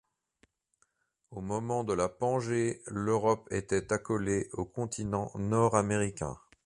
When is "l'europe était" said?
2.87-3.93